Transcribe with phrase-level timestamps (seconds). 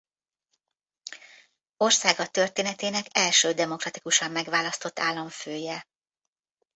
[1.77, 5.87] Országa történetének első demokratikusan megválasztott államfője.